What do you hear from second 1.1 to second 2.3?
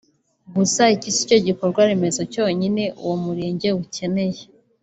si cyo gikorwaremezo